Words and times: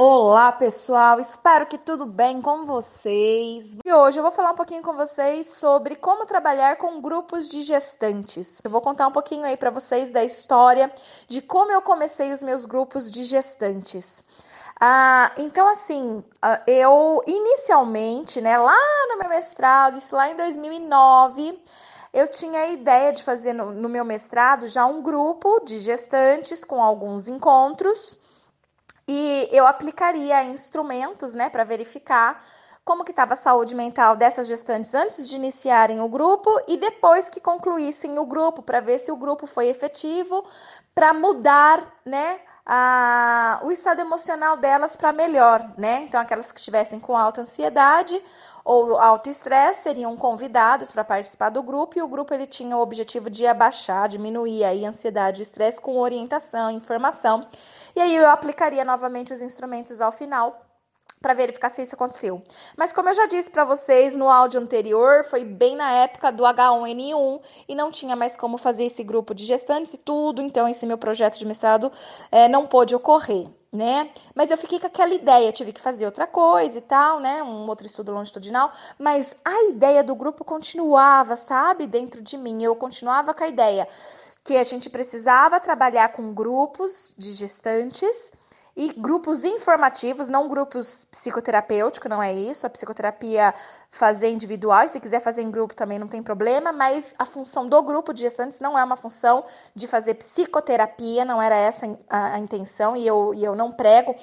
Olá, 0.00 0.52
pessoal! 0.52 1.18
Espero 1.18 1.66
que 1.66 1.76
tudo 1.76 2.06
bem 2.06 2.40
com 2.40 2.64
vocês. 2.64 3.76
E 3.84 3.92
hoje 3.92 4.16
eu 4.16 4.22
vou 4.22 4.30
falar 4.30 4.52
um 4.52 4.54
pouquinho 4.54 4.80
com 4.80 4.94
vocês 4.94 5.48
sobre 5.48 5.96
como 5.96 6.24
trabalhar 6.24 6.76
com 6.76 7.00
grupos 7.00 7.48
de 7.48 7.62
gestantes. 7.62 8.60
Eu 8.62 8.70
vou 8.70 8.80
contar 8.80 9.08
um 9.08 9.10
pouquinho 9.10 9.44
aí 9.44 9.56
para 9.56 9.70
vocês 9.70 10.12
da 10.12 10.22
história 10.22 10.88
de 11.26 11.42
como 11.42 11.72
eu 11.72 11.82
comecei 11.82 12.32
os 12.32 12.44
meus 12.44 12.64
grupos 12.64 13.10
de 13.10 13.24
gestantes. 13.24 14.22
Ah, 14.80 15.32
então, 15.36 15.66
assim, 15.66 16.22
ah, 16.40 16.62
eu 16.68 17.20
inicialmente, 17.26 18.40
né, 18.40 18.56
lá 18.56 18.78
no 19.08 19.18
meu 19.18 19.28
mestrado, 19.28 19.98
isso 19.98 20.14
lá 20.14 20.30
em 20.30 20.36
2009, 20.36 21.60
eu 22.14 22.28
tinha 22.28 22.60
a 22.60 22.68
ideia 22.68 23.12
de 23.12 23.24
fazer 23.24 23.52
no, 23.52 23.72
no 23.72 23.88
meu 23.88 24.04
mestrado 24.04 24.68
já 24.68 24.86
um 24.86 25.02
grupo 25.02 25.58
de 25.64 25.80
gestantes 25.80 26.62
com 26.62 26.80
alguns 26.80 27.26
encontros 27.26 28.16
e 29.08 29.48
eu 29.50 29.66
aplicaria 29.66 30.44
instrumentos, 30.44 31.34
né, 31.34 31.48
para 31.48 31.64
verificar 31.64 32.44
como 32.84 33.04
que 33.04 33.10
estava 33.10 33.34
a 33.34 33.36
saúde 33.36 33.74
mental 33.74 34.14
dessas 34.14 34.46
gestantes 34.46 34.94
antes 34.94 35.28
de 35.28 35.36
iniciarem 35.36 36.00
o 36.00 36.08
grupo 36.08 36.50
e 36.68 36.76
depois 36.76 37.28
que 37.28 37.40
concluíssem 37.40 38.18
o 38.18 38.24
grupo, 38.24 38.62
para 38.62 38.80
ver 38.80 38.98
se 38.98 39.10
o 39.10 39.16
grupo 39.16 39.46
foi 39.46 39.68
efetivo, 39.68 40.44
para 40.94 41.12
mudar, 41.12 41.86
né, 42.04 42.40
a, 42.64 43.60
o 43.62 43.72
estado 43.72 44.00
emocional 44.00 44.56
delas 44.58 44.94
para 44.94 45.10
melhor, 45.10 45.72
né? 45.78 46.00
Então, 46.02 46.20
aquelas 46.20 46.52
que 46.52 46.58
estivessem 46.58 47.00
com 47.00 47.16
alta 47.16 47.40
ansiedade 47.40 48.22
ou 48.62 48.98
alto 48.98 49.30
estresse 49.30 49.84
seriam 49.84 50.14
convidadas 50.14 50.90
para 50.90 51.02
participar 51.02 51.48
do 51.48 51.62
grupo 51.62 51.98
e 51.98 52.02
o 52.02 52.08
grupo 52.08 52.34
ele 52.34 52.46
tinha 52.46 52.76
o 52.76 52.80
objetivo 52.82 53.30
de 53.30 53.46
abaixar, 53.46 54.08
diminuir 54.08 54.64
aí 54.64 54.84
a 54.84 54.90
ansiedade 54.90 55.40
e 55.40 55.42
estresse 55.42 55.80
com 55.80 55.96
orientação, 55.96 56.70
informação. 56.70 57.48
E 57.98 58.00
aí 58.00 58.14
eu 58.14 58.28
aplicaria 58.30 58.84
novamente 58.84 59.32
os 59.32 59.42
instrumentos 59.42 60.00
ao 60.00 60.12
final 60.12 60.64
para 61.20 61.34
verificar 61.34 61.68
se 61.68 61.82
isso 61.82 61.96
aconteceu. 61.96 62.40
Mas 62.76 62.92
como 62.92 63.08
eu 63.08 63.14
já 63.14 63.26
disse 63.26 63.50
para 63.50 63.64
vocês 63.64 64.16
no 64.16 64.28
áudio 64.28 64.60
anterior, 64.60 65.24
foi 65.24 65.44
bem 65.44 65.74
na 65.74 65.90
época 65.90 66.30
do 66.30 66.44
H1N1 66.44 67.40
e 67.68 67.74
não 67.74 67.90
tinha 67.90 68.14
mais 68.14 68.36
como 68.36 68.56
fazer 68.56 68.84
esse 68.84 69.02
grupo 69.02 69.34
de 69.34 69.44
gestantes 69.44 69.94
e 69.94 69.98
tudo, 69.98 70.40
então 70.40 70.68
esse 70.68 70.86
meu 70.86 70.96
projeto 70.96 71.40
de 71.40 71.44
mestrado 71.44 71.90
é, 72.30 72.46
não 72.46 72.68
pôde 72.68 72.94
ocorrer. 72.94 73.48
Né? 73.72 74.12
Mas 74.32 74.52
eu 74.52 74.56
fiquei 74.56 74.78
com 74.78 74.86
aquela 74.86 75.12
ideia, 75.12 75.50
tive 75.50 75.72
que 75.72 75.80
fazer 75.80 76.06
outra 76.06 76.26
coisa 76.26 76.78
e 76.78 76.80
tal, 76.80 77.18
né? 77.18 77.42
Um 77.42 77.68
outro 77.68 77.86
estudo 77.86 78.12
longitudinal, 78.12 78.72
mas 78.96 79.36
a 79.44 79.70
ideia 79.70 80.04
do 80.04 80.14
grupo 80.14 80.44
continuava, 80.44 81.34
sabe, 81.34 81.86
dentro 81.86 82.22
de 82.22 82.38
mim. 82.38 82.62
Eu 82.62 82.76
continuava 82.76 83.34
com 83.34 83.42
a 83.42 83.48
ideia 83.48 83.88
que 84.48 84.56
a 84.56 84.64
gente 84.64 84.88
precisava 84.88 85.60
trabalhar 85.60 86.08
com 86.08 86.32
grupos 86.32 87.14
de 87.18 87.34
gestantes 87.34 88.32
e 88.74 88.94
grupos 88.94 89.44
informativos, 89.44 90.30
não 90.30 90.48
grupos 90.48 91.04
psicoterapêuticos, 91.04 92.08
não 92.08 92.22
é 92.22 92.32
isso. 92.32 92.66
A 92.66 92.70
psicoterapia 92.70 93.54
fazer 93.90 94.30
individual, 94.30 94.84
e 94.84 94.88
se 94.88 95.00
quiser 95.00 95.20
fazer 95.20 95.42
em 95.42 95.50
grupo 95.50 95.74
também 95.74 95.98
não 95.98 96.08
tem 96.08 96.22
problema, 96.22 96.72
mas 96.72 97.14
a 97.18 97.26
função 97.26 97.68
do 97.68 97.82
grupo 97.82 98.14
de 98.14 98.22
gestantes 98.22 98.58
não 98.58 98.78
é 98.78 98.82
uma 98.82 98.96
função 98.96 99.44
de 99.74 99.86
fazer 99.86 100.14
psicoterapia, 100.14 101.26
não 101.26 101.42
era 101.42 101.54
essa 101.54 101.84
a, 102.08 102.38
intenção, 102.38 102.96
e 102.96 103.06
eu, 103.06 103.34
e 103.34 103.44
eu 103.44 103.54
não 103.54 103.70
prego 103.70 104.14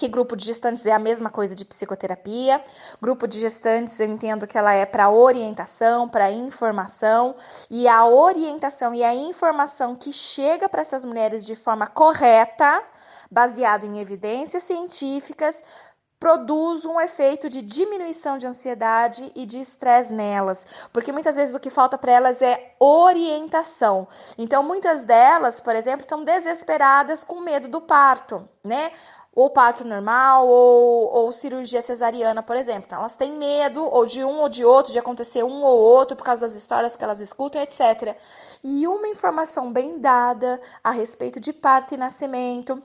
que 0.00 0.08
grupo 0.08 0.34
de 0.34 0.46
gestantes 0.46 0.86
é 0.86 0.92
a 0.92 0.98
mesma 0.98 1.28
coisa 1.28 1.54
de 1.54 1.62
psicoterapia. 1.62 2.64
Grupo 3.02 3.28
de 3.28 3.38
gestantes 3.38 4.00
eu 4.00 4.06
entendo 4.06 4.46
que 4.46 4.56
ela 4.56 4.72
é 4.72 4.86
para 4.86 5.10
orientação, 5.10 6.08
para 6.08 6.30
informação, 6.30 7.36
e 7.70 7.86
a 7.86 8.06
orientação 8.06 8.94
e 8.94 9.04
a 9.04 9.14
informação 9.14 9.94
que 9.94 10.10
chega 10.10 10.70
para 10.70 10.80
essas 10.80 11.04
mulheres 11.04 11.44
de 11.44 11.54
forma 11.54 11.86
correta, 11.86 12.82
baseado 13.30 13.84
em 13.84 13.98
evidências 13.98 14.62
científicas, 14.62 15.62
produz 16.18 16.84
um 16.84 17.00
efeito 17.00 17.48
de 17.48 17.60
diminuição 17.60 18.36
de 18.36 18.46
ansiedade 18.46 19.32
e 19.34 19.46
de 19.46 19.58
estresse 19.58 20.12
nelas, 20.12 20.66
porque 20.92 21.12
muitas 21.12 21.36
vezes 21.36 21.54
o 21.54 21.60
que 21.60 21.70
falta 21.70 21.96
para 21.96 22.12
elas 22.12 22.42
é 22.42 22.74
orientação. 22.78 24.06
Então, 24.36 24.62
muitas 24.62 25.06
delas, 25.06 25.62
por 25.62 25.74
exemplo, 25.74 26.02
estão 26.02 26.22
desesperadas 26.22 27.24
com 27.24 27.40
medo 27.40 27.68
do 27.68 27.80
parto, 27.80 28.46
né? 28.62 28.92
Ou 29.34 29.48
parto 29.48 29.84
normal 29.84 30.46
ou, 30.48 31.08
ou 31.12 31.32
cirurgia 31.32 31.82
cesariana, 31.82 32.42
por 32.42 32.56
exemplo. 32.56 32.84
Então, 32.86 33.00
elas 33.00 33.16
têm 33.16 33.32
medo 33.32 33.84
ou 33.84 34.04
de 34.04 34.24
um 34.24 34.40
ou 34.40 34.48
de 34.48 34.64
outro, 34.64 34.92
de 34.92 34.98
acontecer 34.98 35.44
um 35.44 35.62
ou 35.62 35.78
outro 35.78 36.16
por 36.16 36.24
causa 36.24 36.46
das 36.46 36.56
histórias 36.56 36.96
que 36.96 37.04
elas 37.04 37.20
escutam, 37.20 37.62
etc. 37.62 38.16
E 38.62 38.86
uma 38.86 39.08
informação 39.08 39.72
bem 39.72 39.98
dada 39.98 40.60
a 40.82 40.90
respeito 40.90 41.38
de 41.38 41.52
parto 41.52 41.94
e 41.94 41.96
nascimento 41.96 42.82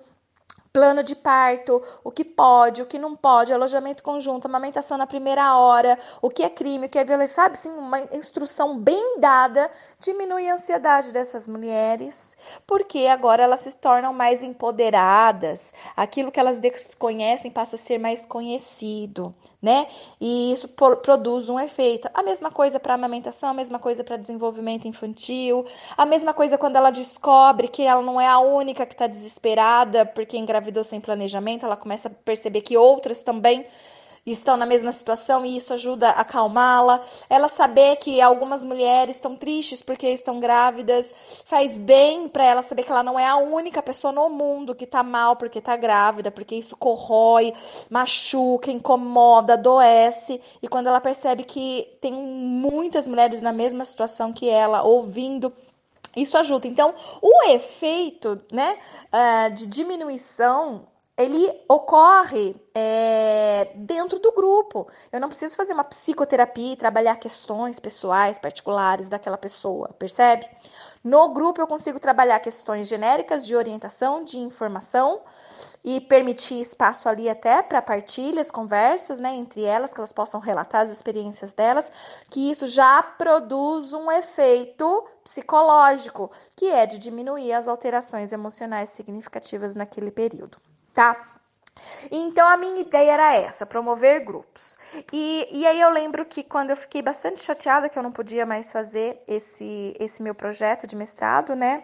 plano 0.76 1.02
de 1.02 1.16
parto, 1.16 1.82
o 2.04 2.12
que 2.12 2.26
pode, 2.26 2.82
o 2.82 2.86
que 2.86 3.00
não 3.00 3.16
pode, 3.16 3.54
alojamento 3.54 4.04
conjunto, 4.04 4.44
amamentação 4.46 4.98
na 4.98 5.08
primeira 5.08 5.56
hora, 5.58 5.98
o 6.22 6.30
que 6.30 6.44
é 6.44 6.50
crime, 6.50 6.88
o 6.88 6.90
que 6.90 7.00
é 7.00 7.06
violência, 7.06 7.38
sabe? 7.38 7.58
Sim, 7.58 7.70
uma 7.70 8.02
instrução 8.12 8.78
bem 8.78 9.18
dada 9.18 9.72
diminui 10.02 10.50
a 10.50 10.56
ansiedade 10.56 11.14
dessas 11.14 11.48
mulheres, 11.48 12.36
porque 12.68 13.08
agora 13.08 13.44
elas 13.44 13.62
se 13.62 13.72
tornam 13.78 14.14
mais 14.14 14.44
empoderadas, 14.44 15.74
aquilo 15.96 16.30
que 16.30 16.42
elas 16.42 16.60
desconhecem 16.60 17.50
passa 17.50 17.78
a 17.78 17.80
ser 17.80 17.98
mais 17.98 18.26
conhecido, 18.26 19.34
né? 19.62 19.88
E 20.20 20.52
isso 20.52 20.68
produz 21.02 21.48
um 21.48 21.58
efeito. 21.58 22.10
A 22.14 22.22
mesma 22.22 22.52
coisa 22.52 22.82
para 22.82 22.96
amamentação, 22.96 23.50
a 23.50 23.54
mesma 23.54 23.80
coisa 23.80 24.04
para 24.04 24.18
desenvolvimento 24.18 24.90
infantil, 24.90 25.64
a 25.96 26.06
mesma 26.06 26.34
coisa 26.34 26.58
quando 26.58 26.76
ela 26.76 26.92
descobre 26.92 27.70
que 27.70 27.84
ela 27.84 28.02
não 28.02 28.20
é 28.20 28.28
a 28.28 28.40
única 28.40 28.86
que 28.86 28.94
está 28.94 29.08
desesperada 29.08 30.06
porque 30.06 30.38
engravidou 30.38 30.65
sem 30.84 31.00
planejamento, 31.00 31.66
ela 31.66 31.78
começa 31.78 32.08
a 32.08 32.12
perceber 32.12 32.62
que 32.62 32.78
outras 32.78 33.24
também 33.24 33.66
estão 34.26 34.58
na 34.58 34.66
mesma 34.66 34.92
situação 34.92 35.46
e 35.46 35.56
isso 35.56 35.74
ajuda 35.74 36.10
a 36.10 36.22
acalmá-la. 36.22 37.02
Ela 37.30 37.48
saber 37.48 37.98
que 37.98 38.20
algumas 38.20 38.66
mulheres 38.66 39.18
estão 39.18 39.36
tristes 39.36 39.84
porque 39.84 40.08
estão 40.08 40.40
grávidas 40.40 41.14
faz 41.46 41.78
bem 41.78 42.28
para 42.28 42.46
ela 42.46 42.62
saber 42.62 42.84
que 42.84 42.92
ela 42.92 43.04
não 43.04 43.20
é 43.20 43.28
a 43.28 43.38
única 43.38 43.84
pessoa 43.84 44.12
no 44.12 44.30
mundo 44.30 44.74
que 44.74 44.88
tá 44.88 45.04
mal 45.04 45.36
porque 45.36 45.62
tá 45.62 45.76
grávida, 45.76 46.32
porque 46.32 46.56
isso 46.56 46.76
corrói, 46.76 47.54
machuca, 47.90 48.72
incomoda, 48.72 49.54
adoece. 49.54 50.42
E 50.62 50.68
quando 50.68 50.88
ela 50.88 51.00
percebe 51.00 51.44
que 51.44 51.88
tem 52.02 52.14
muitas 52.14 53.08
mulheres 53.08 53.42
na 53.42 53.54
mesma 53.54 53.86
situação 53.86 54.34
que 54.34 54.50
ela, 54.50 54.82
ouvindo 54.82 55.54
isso 56.16 56.38
ajuda. 56.38 56.68
Então, 56.68 56.94
o 57.22 57.50
efeito 57.50 58.42
né, 58.52 58.78
uh, 59.14 59.54
de 59.54 59.68
diminuição 59.68 60.88
ele 61.18 61.64
ocorre 61.70 62.56
é, 62.74 63.72
dentro 63.76 64.20
do 64.20 64.34
grupo. 64.34 64.88
Eu 65.12 65.20
não 65.22 65.30
preciso 65.30 65.56
fazer 65.56 65.74
uma 65.74 65.84
psicoterapia 65.84 66.74
e 66.74 66.76
trabalhar 66.76 67.16
questões 67.16 67.80
pessoais, 67.80 68.38
particulares 68.38 69.08
daquela 69.08 69.38
pessoa, 69.38 69.90
percebe? 69.98 70.46
No 71.02 71.30
grupo 71.30 71.62
eu 71.62 71.68
consigo 71.68 72.00
trabalhar 72.00 72.40
questões 72.40 72.88
genéricas 72.88 73.46
de 73.46 73.56
orientação, 73.56 74.26
de 74.26 74.40
informação 74.40 75.22
e 75.84 76.02
permitir 76.02 76.60
espaço 76.60 77.08
ali 77.08 77.30
até 77.30 77.64
para 77.64 77.82
partilhas, 77.82 78.52
conversas, 78.52 79.20
né, 79.20 79.36
entre 79.36 79.64
elas, 79.64 79.94
que 79.94 80.00
elas 80.00 80.12
possam 80.12 80.40
relatar 80.42 80.82
as 80.82 80.90
experiências 80.90 81.54
delas, 81.54 81.92
que 82.30 82.52
isso 82.52 82.68
já 82.68 83.02
produz 83.04 83.94
um 83.94 84.12
efeito 84.12 85.06
psicológico, 85.24 86.30
que 86.56 86.66
é 86.66 86.86
de 86.86 87.00
diminuir 87.00 87.54
as 87.54 87.68
alterações 87.68 88.34
emocionais 88.34 88.90
significativas 88.90 89.76
naquele 89.76 90.12
período 90.12 90.58
tá? 90.96 91.34
Então 92.10 92.48
a 92.48 92.56
minha 92.56 92.80
ideia 92.80 93.12
era 93.12 93.36
essa, 93.36 93.66
promover 93.66 94.24
grupos. 94.24 94.78
E, 95.12 95.48
e 95.52 95.68
aí 95.68 95.80
eu 95.82 95.90
lembro 95.90 96.26
que 96.26 96.42
quando 96.42 96.70
eu 96.70 96.78
fiquei 96.78 97.02
bastante 97.02 97.42
chateada 97.42 97.90
que 97.90 98.00
eu 98.00 98.04
não 98.04 98.12
podia 98.12 98.46
mais 98.46 98.72
fazer 98.72 99.22
esse, 99.28 99.94
esse 100.00 100.24
meu 100.24 100.34
projeto 100.34 100.88
de 100.88 100.96
mestrado, 100.96 101.54
né? 101.56 101.84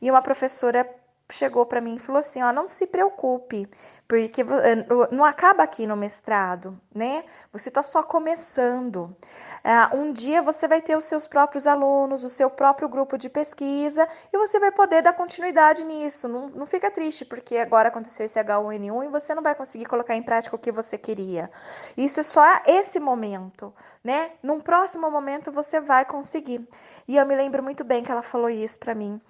E 0.00 0.10
uma 0.10 0.22
professora 0.22 0.88
chegou 1.34 1.66
para 1.66 1.80
mim 1.80 1.96
e 1.96 1.98
falou 1.98 2.20
assim: 2.20 2.42
ó, 2.42 2.52
não 2.52 2.68
se 2.68 2.86
preocupe, 2.86 3.68
porque 4.06 4.42
eh, 4.42 4.86
não 5.10 5.24
acaba 5.24 5.62
aqui 5.62 5.86
no 5.86 5.96
mestrado, 5.96 6.78
né? 6.94 7.24
Você 7.52 7.68
está 7.68 7.82
só 7.82 8.02
começando. 8.02 9.16
Uh, 9.64 9.96
um 9.96 10.12
dia 10.12 10.42
você 10.42 10.68
vai 10.68 10.82
ter 10.82 10.96
os 10.96 11.04
seus 11.04 11.26
próprios 11.26 11.66
alunos, 11.66 12.24
o 12.24 12.28
seu 12.28 12.50
próprio 12.50 12.88
grupo 12.88 13.16
de 13.16 13.28
pesquisa 13.30 14.06
e 14.32 14.36
você 14.36 14.60
vai 14.60 14.70
poder 14.72 15.02
dar 15.02 15.12
continuidade 15.12 15.84
nisso. 15.84 16.28
Não, 16.28 16.48
não 16.48 16.66
fica 16.66 16.90
triste 16.90 17.24
porque 17.24 17.56
agora 17.56 17.88
aconteceu 17.88 18.26
esse 18.26 18.38
H1N1 18.38 19.06
e 19.06 19.08
você 19.08 19.34
não 19.34 19.42
vai 19.42 19.54
conseguir 19.54 19.86
colocar 19.86 20.14
em 20.14 20.22
prática 20.22 20.56
o 20.56 20.58
que 20.58 20.72
você 20.72 20.98
queria. 20.98 21.50
Isso 21.96 22.20
é 22.20 22.22
só 22.22 22.44
esse 22.66 23.00
momento, 23.00 23.72
né? 24.04 24.32
Num 24.42 24.60
próximo 24.60 25.10
momento 25.10 25.52
você 25.52 25.80
vai 25.80 26.04
conseguir. 26.04 26.68
E 27.08 27.16
eu 27.16 27.26
me 27.26 27.34
lembro 27.36 27.62
muito 27.62 27.84
bem 27.84 28.02
que 28.02 28.12
ela 28.12 28.22
falou 28.22 28.50
isso 28.50 28.78
para 28.78 28.94
mim. 28.94 29.20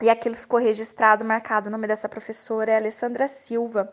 E 0.00 0.08
aquilo 0.08 0.34
ficou 0.34 0.58
registrado, 0.58 1.24
marcado. 1.24 1.68
O 1.68 1.72
nome 1.72 1.86
dessa 1.86 2.08
professora 2.08 2.72
é 2.72 2.76
Alessandra 2.76 3.28
Silva. 3.28 3.92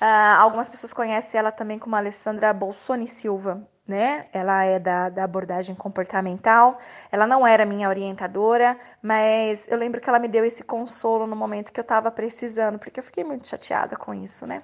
Uh, 0.00 0.38
algumas 0.38 0.68
pessoas 0.68 0.92
conhecem 0.92 1.38
ela 1.38 1.50
também 1.50 1.78
como 1.78 1.96
Alessandra 1.96 2.52
Bolsoni 2.52 3.08
Silva, 3.08 3.66
né? 3.86 4.26
Ela 4.32 4.64
é 4.64 4.78
da, 4.78 5.08
da 5.08 5.24
abordagem 5.24 5.74
comportamental. 5.74 6.76
Ela 7.10 7.26
não 7.26 7.46
era 7.46 7.66
minha 7.66 7.88
orientadora, 7.88 8.78
mas 9.02 9.66
eu 9.68 9.76
lembro 9.76 10.00
que 10.00 10.08
ela 10.08 10.18
me 10.18 10.28
deu 10.28 10.44
esse 10.44 10.62
consolo 10.62 11.26
no 11.26 11.34
momento 11.34 11.72
que 11.72 11.80
eu 11.80 11.82
estava 11.82 12.10
precisando, 12.12 12.78
porque 12.78 13.00
eu 13.00 13.04
fiquei 13.04 13.24
muito 13.24 13.48
chateada 13.48 13.96
com 13.96 14.14
isso, 14.14 14.46
né? 14.46 14.62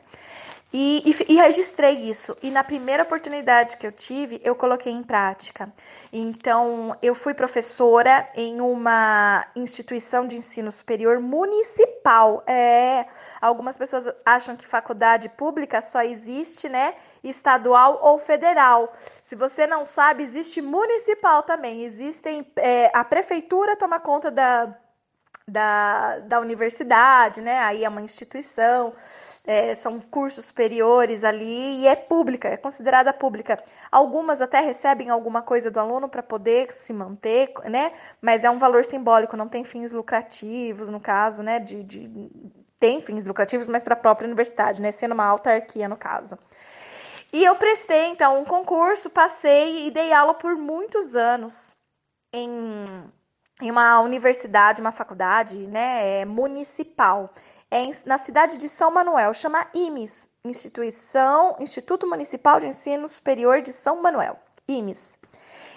E, 0.72 1.02
e, 1.04 1.32
e, 1.32 1.36
registrei 1.36 2.08
isso. 2.08 2.36
E 2.40 2.50
na 2.50 2.62
primeira 2.62 3.02
oportunidade 3.02 3.76
que 3.76 3.84
eu 3.84 3.90
tive, 3.90 4.40
eu 4.44 4.54
coloquei 4.54 4.92
em 4.92 5.02
prática. 5.02 5.72
Então, 6.12 6.96
eu 7.02 7.12
fui 7.12 7.34
professora 7.34 8.28
em 8.36 8.60
uma 8.60 9.44
instituição 9.56 10.26
de 10.28 10.36
ensino 10.36 10.70
superior 10.70 11.18
municipal. 11.18 12.44
É, 12.46 13.04
algumas 13.40 13.76
pessoas 13.76 14.14
acham 14.24 14.56
que 14.56 14.64
faculdade 14.64 15.28
pública 15.30 15.82
só 15.82 16.02
existe, 16.02 16.68
né? 16.68 16.94
Estadual 17.24 17.98
ou 18.02 18.18
federal. 18.20 18.92
Se 19.24 19.34
você 19.34 19.66
não 19.66 19.84
sabe, 19.84 20.22
existe 20.22 20.62
municipal 20.62 21.42
também. 21.42 21.82
Existem. 21.82 22.46
É, 22.56 22.96
a 22.96 23.02
prefeitura 23.02 23.76
toma 23.76 23.98
conta 23.98 24.30
da 24.30 24.72
da, 25.50 26.18
da 26.20 26.40
universidade, 26.40 27.40
né? 27.40 27.58
Aí 27.60 27.84
é 27.84 27.88
uma 27.88 28.00
instituição, 28.00 28.92
é, 29.44 29.74
são 29.74 30.00
cursos 30.00 30.46
superiores 30.46 31.24
ali 31.24 31.80
e 31.80 31.86
é 31.86 31.96
pública, 31.96 32.48
é 32.48 32.56
considerada 32.56 33.12
pública. 33.12 33.62
Algumas 33.90 34.40
até 34.40 34.60
recebem 34.60 35.10
alguma 35.10 35.42
coisa 35.42 35.70
do 35.70 35.80
aluno 35.80 36.08
para 36.08 36.22
poder 36.22 36.72
se 36.72 36.92
manter, 36.92 37.52
né? 37.64 37.92
Mas 38.20 38.44
é 38.44 38.50
um 38.50 38.58
valor 38.58 38.84
simbólico, 38.84 39.36
não 39.36 39.48
tem 39.48 39.64
fins 39.64 39.92
lucrativos, 39.92 40.88
no 40.88 41.00
caso, 41.00 41.42
né? 41.42 41.58
De, 41.58 41.82
de 41.82 42.30
tem 42.78 43.02
fins 43.02 43.26
lucrativos, 43.26 43.68
mas 43.68 43.84
para 43.84 43.94
a 43.94 43.98
própria 43.98 44.26
universidade, 44.26 44.80
né? 44.80 44.92
Sendo 44.92 45.12
uma 45.12 45.26
autarquia 45.26 45.88
no 45.88 45.96
caso. 45.96 46.38
E 47.32 47.44
eu 47.44 47.54
prestei 47.56 48.06
então 48.06 48.40
um 48.40 48.44
concurso, 48.44 49.10
passei 49.10 49.86
e 49.86 49.90
dei 49.90 50.12
aula 50.12 50.34
por 50.34 50.56
muitos 50.56 51.14
anos 51.14 51.76
em 52.32 53.04
em 53.60 53.70
uma 53.70 54.00
universidade, 54.00 54.80
uma 54.80 54.92
faculdade 54.92 55.56
né, 55.66 56.20
é, 56.20 56.24
municipal, 56.24 57.30
é 57.70 57.90
na 58.04 58.18
cidade 58.18 58.58
de 58.58 58.68
São 58.68 58.90
Manuel, 58.90 59.32
chama 59.32 59.66
IMES, 59.74 60.28
Instituição, 60.44 61.56
Instituto 61.60 62.06
Municipal 62.08 62.58
de 62.58 62.66
Ensino 62.66 63.08
Superior 63.08 63.60
de 63.60 63.72
São 63.72 64.02
Manuel, 64.02 64.36
IMES. 64.66 65.18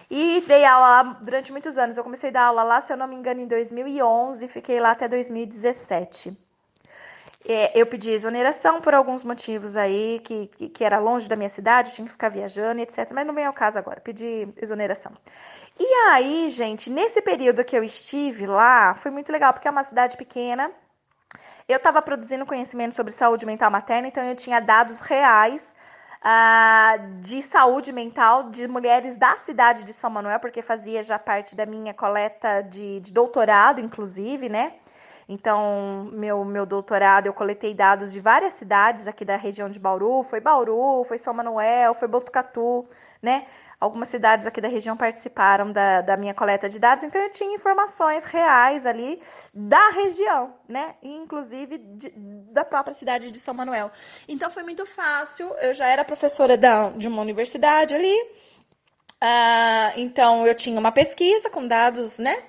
E 0.10 0.42
dei 0.48 0.64
aula 0.66 1.18
durante 1.22 1.52
muitos 1.52 1.78
anos. 1.78 1.98
Eu 1.98 2.04
comecei 2.04 2.30
a 2.30 2.34
dar 2.34 2.44
aula 2.46 2.64
lá, 2.64 2.82
se 2.82 2.94
eu 2.94 2.98
não 2.98 3.08
me 3.08 3.16
engano, 3.16 3.42
em 3.42 3.48
2011, 3.48 4.48
fiquei 4.48 4.80
lá 4.80 4.92
até 4.92 5.08
2017. 5.08 6.38
É, 7.46 7.78
eu 7.78 7.86
pedi 7.86 8.12
exoneração 8.12 8.80
por 8.80 8.94
alguns 8.94 9.24
motivos 9.24 9.76
aí, 9.76 10.22
que, 10.24 10.48
que, 10.48 10.70
que, 10.70 10.84
era 10.84 10.98
longe 10.98 11.28
da 11.28 11.36
minha 11.36 11.50
cidade, 11.50 11.94
tinha 11.94 12.06
que 12.06 12.12
ficar 12.12 12.30
viajando, 12.30 12.82
etc. 12.82 13.10
Mas 13.12 13.26
não 13.26 13.34
vem 13.34 13.46
ao 13.46 13.54
caso 13.54 13.78
agora, 13.78 14.00
pedi 14.00 14.48
exoneração. 14.62 15.12
E 15.80 15.86
aí, 16.10 16.50
gente, 16.50 16.90
nesse 16.90 17.22
período 17.22 17.64
que 17.64 17.76
eu 17.76 17.84
estive 17.84 18.46
lá, 18.46 18.94
foi 18.96 19.12
muito 19.12 19.32
legal, 19.32 19.54
porque 19.54 19.68
é 19.68 19.72
uma 19.72 19.84
cidade 19.84 20.18
pequena. 20.18 20.72
Eu 21.68 21.78
estava 21.78 22.02
produzindo 22.02 22.46
conhecimento 22.46 22.94
sobre 22.94 23.12
saúde 23.12 23.46
mental 23.46 23.72
materna, 23.72 24.08
então 24.08 24.24
eu 24.24 24.36
tinha 24.36 24.60
dados 24.60 25.02
reais 25.02 25.74
uh, 26.24 27.22
de 27.22 27.42
saúde 27.42 27.92
mental 27.92 28.50
de 28.50 28.68
mulheres 28.68 29.18
da 29.18 29.36
cidade 29.38 29.84
de 29.84 29.94
São 29.94 30.10
Manuel, 30.10 30.40
porque 30.40 30.62
fazia 30.62 31.02
já 31.04 31.18
parte 31.18 31.56
da 31.56 31.66
minha 31.66 31.94
coleta 31.94 32.62
de, 32.62 33.00
de 33.00 33.12
doutorado, 33.12 33.80
inclusive, 33.82 34.50
né? 34.50 34.74
Então, 35.28 36.10
meu, 36.12 36.44
meu 36.44 36.66
doutorado, 36.66 37.28
eu 37.28 37.34
coletei 37.34 37.74
dados 37.74 38.12
de 38.12 38.20
várias 38.20 38.54
cidades 38.54 39.08
aqui 39.08 39.24
da 39.24 39.38
região 39.38 39.70
de 39.70 39.80
Bauru, 39.80 40.22
foi 40.22 40.42
Bauru, 40.42 41.04
foi 41.06 41.18
São 41.18 41.34
Manuel, 41.34 41.94
foi 41.94 42.08
Botucatu, 42.08 42.86
né? 43.22 43.46
Algumas 43.84 44.08
cidades 44.08 44.48
aqui 44.48 44.62
da 44.62 44.70
região 44.70 44.96
participaram 44.96 45.72
da, 45.74 46.02
da 46.02 46.16
minha 46.16 46.34
coleta 46.34 46.70
de 46.70 46.80
dados, 46.80 47.04
então 47.04 47.22
eu 47.22 47.30
tinha 47.30 47.54
informações 47.54 48.24
reais 48.24 48.86
ali 48.86 49.22
da 49.54 49.90
região, 49.90 50.56
né? 50.70 50.96
inclusive 51.04 51.78
de, 51.78 52.14
da 52.52 52.64
própria 52.64 52.94
cidade 52.94 53.30
de 53.30 53.40
São 53.40 53.54
Manuel. 53.54 53.92
Então 54.26 54.50
foi 54.50 54.64
muito 54.64 54.86
fácil, 54.86 55.54
eu 55.60 55.74
já 55.74 55.88
era 55.88 56.06
professora 56.06 56.56
da, 56.56 56.92
de 56.92 57.10
uma 57.10 57.22
universidade 57.22 57.94
ali, 57.94 58.16
uh, 59.22 59.98
então 59.98 60.48
eu 60.48 60.56
tinha 60.56 60.80
uma 60.80 60.92
pesquisa 60.92 61.50
com 61.50 61.68
dados, 61.68 62.20
né? 62.20 62.42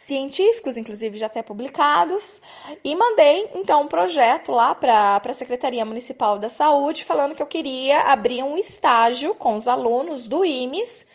Científicos, 0.00 0.78
inclusive 0.78 1.18
já 1.18 1.26
até 1.26 1.42
publicados, 1.42 2.40
e 2.82 2.96
mandei 2.96 3.50
então 3.54 3.82
um 3.82 3.86
projeto 3.86 4.50
lá 4.50 4.74
para 4.74 5.20
a 5.22 5.32
Secretaria 5.34 5.84
Municipal 5.84 6.38
da 6.38 6.48
Saúde, 6.48 7.04
falando 7.04 7.34
que 7.34 7.42
eu 7.42 7.46
queria 7.46 8.00
abrir 8.04 8.42
um 8.42 8.56
estágio 8.56 9.34
com 9.34 9.54
os 9.56 9.68
alunos 9.68 10.26
do 10.26 10.42
IMES 10.42 11.06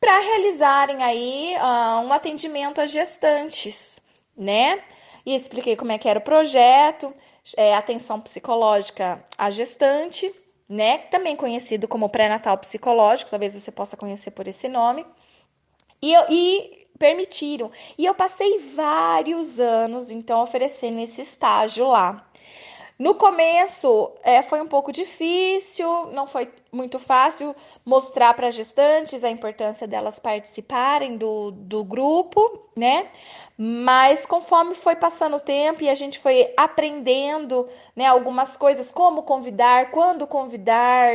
para 0.00 0.18
realizarem 0.18 1.00
aí 1.00 1.54
uh, 1.58 2.00
um 2.00 2.12
atendimento 2.12 2.80
a 2.80 2.86
gestantes, 2.86 4.00
né? 4.36 4.82
E 5.24 5.36
expliquei 5.36 5.76
como 5.76 5.92
é 5.92 5.98
que 5.98 6.08
era 6.08 6.18
o 6.18 6.22
projeto, 6.22 7.14
é, 7.56 7.72
atenção 7.76 8.20
psicológica 8.20 9.24
à 9.38 9.48
gestante, 9.48 10.34
né? 10.68 10.98
Também 10.98 11.36
conhecido 11.36 11.86
como 11.86 12.08
pré-natal 12.08 12.58
psicológico, 12.58 13.30
talvez 13.30 13.54
você 13.54 13.70
possa 13.70 13.96
conhecer 13.96 14.32
por 14.32 14.48
esse 14.48 14.68
nome. 14.68 15.06
E, 16.02 16.12
e 16.28 16.83
permitiram. 16.98 17.70
E 17.98 18.04
eu 18.04 18.14
passei 18.14 18.58
vários 18.58 19.58
anos, 19.60 20.10
então, 20.10 20.42
oferecendo 20.42 21.00
esse 21.00 21.22
estágio 21.22 21.88
lá. 21.88 22.26
No 22.98 23.16
começo 23.16 24.12
é, 24.22 24.42
foi 24.42 24.60
um 24.60 24.68
pouco 24.68 24.92
difícil, 24.92 26.06
não 26.12 26.26
foi 26.26 26.46
muito 26.74 26.98
fácil 26.98 27.54
mostrar 27.84 28.34
para 28.34 28.50
gestantes 28.50 29.24
a 29.24 29.30
importância 29.30 29.86
delas 29.86 30.18
participarem 30.18 31.16
do, 31.16 31.50
do 31.52 31.84
grupo, 31.84 32.68
né? 32.76 33.08
Mas 33.56 34.26
conforme 34.26 34.74
foi 34.74 34.96
passando 34.96 35.36
o 35.36 35.40
tempo 35.40 35.84
e 35.84 35.88
a 35.88 35.94
gente 35.94 36.18
foi 36.18 36.52
aprendendo, 36.56 37.68
né, 37.94 38.04
algumas 38.04 38.56
coisas, 38.56 38.90
como 38.90 39.22
convidar, 39.22 39.92
quando 39.92 40.26
convidar, 40.26 41.08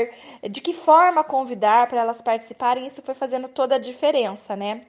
de 0.49 0.61
que 0.61 0.71
forma 0.71 1.21
convidar 1.21 1.87
para 1.87 1.99
elas 1.99 2.21
participarem, 2.21 2.87
isso 2.87 3.01
foi 3.01 3.13
fazendo 3.13 3.49
toda 3.49 3.75
a 3.75 3.77
diferença, 3.77 4.55
né? 4.55 4.83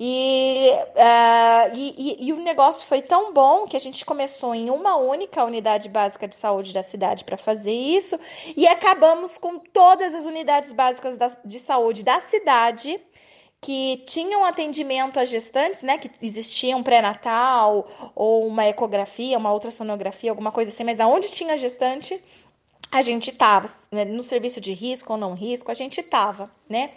E, 0.00 0.72
uh, 0.74 1.76
e, 1.76 1.94
e, 1.96 2.26
e 2.26 2.32
o 2.32 2.36
negócio 2.36 2.84
foi 2.84 3.00
tão 3.00 3.32
bom 3.32 3.66
que 3.66 3.76
a 3.76 3.80
gente 3.80 4.04
começou 4.04 4.52
em 4.52 4.68
uma 4.68 4.96
única 4.96 5.44
unidade 5.44 5.88
básica 5.88 6.26
de 6.26 6.34
saúde 6.34 6.74
da 6.74 6.82
cidade 6.82 7.24
para 7.24 7.36
fazer 7.36 7.70
isso 7.70 8.18
e 8.56 8.66
acabamos 8.66 9.38
com 9.38 9.58
todas 9.58 10.07
as 10.14 10.24
unidades 10.24 10.72
básicas 10.72 11.16
da, 11.16 11.28
de 11.44 11.58
saúde 11.58 12.02
da 12.02 12.20
cidade 12.20 13.00
que 13.60 14.04
tinham 14.06 14.44
atendimento 14.44 15.18
a 15.18 15.24
gestantes, 15.24 15.82
né, 15.82 15.98
que 15.98 16.10
existia 16.24 16.76
um 16.76 16.82
pré-natal 16.82 18.12
ou 18.14 18.46
uma 18.46 18.66
ecografia, 18.66 19.36
uma 19.36 19.52
ultrassonografia, 19.52 20.30
alguma 20.30 20.52
coisa 20.52 20.70
assim, 20.70 20.84
mas 20.84 21.00
aonde 21.00 21.28
tinha 21.30 21.58
gestante, 21.58 22.22
a 22.90 23.02
gente 23.02 23.30
estava, 23.30 23.68
né, 23.90 24.04
no 24.04 24.22
serviço 24.22 24.60
de 24.60 24.72
risco 24.72 25.12
ou 25.12 25.18
não 25.18 25.34
risco, 25.34 25.70
a 25.70 25.74
gente 25.74 26.00
estava, 26.00 26.50
né? 26.68 26.90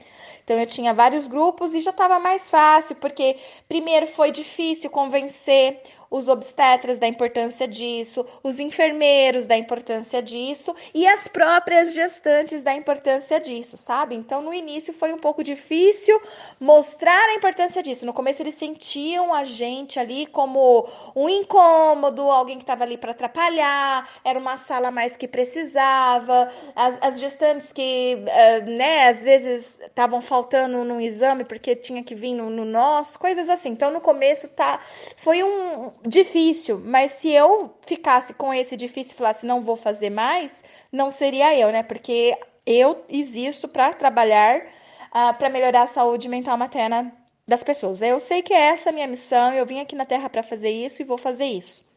Então 0.44 0.58
eu 0.58 0.66
tinha 0.66 0.94
vários 0.94 1.28
grupos 1.28 1.74
e 1.74 1.82
já 1.82 1.92
estava 1.92 2.20
mais 2.20 2.50
fácil, 2.50 2.96
porque 2.96 3.38
primeiro 3.68 4.08
foi 4.08 4.32
difícil 4.32 4.90
convencer 4.90 5.82
os 6.12 6.28
obstetras 6.28 7.00
da 7.00 7.08
importância 7.08 7.66
disso, 7.66 8.28
os 8.44 8.60
enfermeiros 8.60 9.48
da 9.48 9.58
importância 9.58 10.22
disso 10.22 10.76
e 10.94 11.08
as 11.08 11.30
próprias 11.30 11.94
gestantes 11.94 12.64
da 12.64 12.74
importância 12.74 13.40
disso, 13.40 13.78
sabe? 13.78 14.14
Então 14.14 14.42
no 14.42 14.54
início 14.54 14.94
foi 14.94 15.14
um 15.14 15.18
pouco 15.18 15.42
difícil 15.42 16.22
mostrar 16.60 17.30
a 17.30 17.36
importância 17.36 17.82
disso. 17.82 18.06
No 18.06 18.12
começo 18.12 18.42
eles 18.42 18.56
sentiam 18.56 19.34
a 19.34 19.46
gente 19.46 19.98
ali 20.00 20.26
como 20.26 20.86
um 21.16 21.30
incômodo, 21.30 22.24
alguém 22.24 22.58
que 22.58 22.64
estava 22.64 22.84
ali 22.84 22.98
para 22.98 23.12
atrapalhar, 23.12 24.10
era 24.26 24.38
uma 24.38 24.58
sala 24.58 24.92
mais 24.92 25.16
que 25.16 25.30
precisava, 25.30 26.52
as, 26.76 27.00
as 27.02 27.20
gestantes 27.22 27.72
que, 27.72 28.18
uh, 28.18 28.70
né, 28.70 29.08
às 29.08 29.24
vezes 29.24 29.80
estavam 29.80 30.20
faltando 30.20 30.84
num 30.84 31.00
exame 31.00 31.46
porque 31.46 31.74
tinha 31.74 32.04
que 32.04 32.14
vir 32.14 32.34
no, 32.34 32.50
no 32.50 32.66
nosso, 32.66 33.18
coisas 33.18 33.48
assim. 33.48 33.70
Então 33.70 33.90
no 33.92 34.02
começo 34.02 34.50
tá 34.50 34.82
foi 35.16 35.42
um 35.42 36.01
difícil, 36.06 36.82
mas 36.84 37.14
se 37.14 37.32
eu 37.32 37.74
ficasse 37.82 38.34
com 38.34 38.54
esse 38.54 38.76
difícil 38.76 39.14
e 39.14 39.18
falasse 39.18 39.46
não 39.46 39.62
vou 39.62 39.76
fazer 39.76 40.10
mais, 40.10 40.64
não 40.92 41.10
seria 41.10 41.56
eu, 41.58 41.72
né? 41.72 41.84
Porque 41.84 42.38
eu 42.66 43.04
existo 43.10 43.68
para 43.68 43.94
trabalhar 43.94 44.60
uh, 44.60 44.70
ah, 45.12 45.34
para 45.34 45.50
melhorar 45.50 45.84
a 45.84 45.88
saúde 45.88 46.28
mental 46.30 46.58
materna 46.58 47.14
das 47.48 47.64
pessoas. 47.64 48.02
Eu 48.02 48.20
sei 48.20 48.42
que 48.42 48.54
é 48.54 48.68
essa 48.68 48.90
a 48.90 48.94
minha 48.94 49.08
missão, 49.08 49.54
eu 49.54 49.66
vim 49.66 49.80
aqui 49.80 49.96
na 49.96 50.06
Terra 50.06 50.30
para 50.30 50.44
fazer 50.44 50.72
isso 50.72 51.02
e 51.02 51.06
vou 51.06 51.18
fazer 51.18 51.46
isso. 51.46 51.90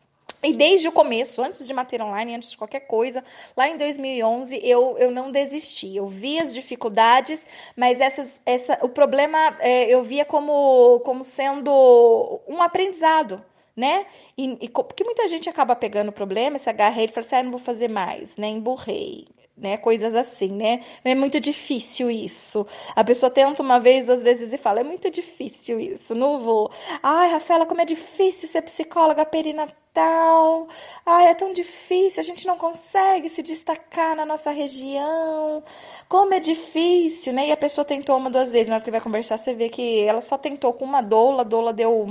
E 0.42 0.52
desde 0.52 0.88
o 0.88 0.92
começo, 0.92 1.42
antes 1.42 1.66
de 1.66 1.73
Mater 1.73 2.02
Online, 2.02 2.34
antes 2.34 2.50
de 2.50 2.58
qualquer 2.58 2.80
coisa, 2.80 3.25
lá 3.56 3.66
em 3.66 3.78
2011, 3.78 4.61
eu, 4.62 4.99
eu 4.99 5.11
não 5.11 5.30
desisti. 5.30 5.96
Eu 5.96 6.06
vi 6.06 6.38
as 6.38 6.52
dificuldades, 6.52 7.46
mas 7.75 7.99
essas, 8.00 8.42
essa, 8.44 8.78
o 8.82 8.88
problema 8.88 9.38
é, 9.61 9.84
eu 9.84 10.04
via 10.04 10.25
como, 10.25 11.00
como 11.00 11.25
sendo 11.25 12.42
um 12.46 12.61
aprendizado 12.62 13.42
né? 13.76 14.07
E, 14.37 14.59
e, 14.66 14.69
porque 14.69 15.04
muita 15.04 15.28
gente 15.28 15.49
acaba 15.49 15.75
pegando 15.76 16.09
o 16.09 16.12
problema, 16.12 16.59
se 16.59 16.69
agarra 16.71 17.02
e 17.02 17.09
fala 17.09 17.21
assim, 17.26 17.37
ah, 17.37 17.43
não 17.43 17.50
vou 17.50 17.61
fazer 17.61 17.88
mais, 17.88 18.37
né? 18.37 18.49
Emburrei, 18.49 19.26
né? 19.57 19.76
Coisas 19.76 20.14
assim, 20.14 20.49
né? 20.52 20.81
É 21.04 21.14
muito 21.14 21.40
difícil 21.40 22.11
isso. 22.11 22.66
A 22.95 23.04
pessoa 23.04 23.31
tenta 23.31 23.62
uma 23.62 23.81
vez, 23.81 24.07
duas 24.07 24.23
vezes 24.23 24.52
e 24.52 24.59
fala, 24.59 24.81
é 24.81 24.85
muito 24.85 25.11
difícil 25.11 25.81
isso, 25.81 26.14
não 26.14 26.38
vou. 26.38 26.71
Ai, 27.02 27.31
Rafaela, 27.31 27.66
como 27.66 27.81
é 27.81 27.85
difícil 27.85 28.49
ser 28.49 28.62
psicóloga 28.62 29.25
perinatal 29.26 29.85
tal. 29.95 30.66
Ai, 31.07 31.28
é 31.28 31.35
tão 31.35 31.52
difícil, 31.52 32.21
a 32.21 32.25
gente 32.25 32.47
não 32.47 32.59
consegue 32.59 33.28
se 33.28 33.43
destacar 33.43 34.16
na 34.16 34.26
nossa 34.26 34.50
região. 34.50 35.62
Como 36.09 36.35
é 36.35 36.40
difícil, 36.40 37.33
né? 37.33 37.49
E 37.49 37.52
a 37.52 37.57
pessoa 37.57 37.85
tentou 37.85 38.16
uma, 38.16 38.28
duas 38.31 38.50
vezes, 38.52 38.69
na 38.69 38.76
hora 38.76 38.85
que 38.85 38.90
vai 38.90 39.00
conversar, 39.00 39.38
você 39.38 39.54
vê 39.54 39.69
que 39.69 40.02
ela 40.02 40.21
só 40.21 40.37
tentou 40.37 40.73
com 40.75 40.85
uma 40.85 41.00
doula, 41.00 41.43
a 41.43 41.45
doula 41.45 41.73
deu 41.73 42.07